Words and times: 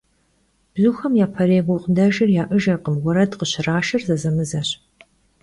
Bzuxemi 0.73 1.17
yaperêy 1.21 1.61
gukhıdejjır 1.67 2.29
ya'ejjkhım, 2.37 2.95
vuered 3.03 3.31
khışraşşır 3.39 4.01
zezemızeş. 4.07 4.69